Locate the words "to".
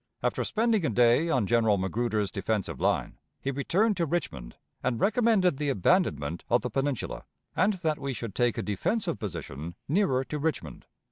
3.97-4.07, 10.23-10.39